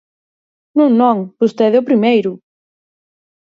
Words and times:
Non, 0.79 0.91
non, 1.01 1.15
vostede 1.41 1.77
o 1.81 1.87
primeiro. 1.89 2.31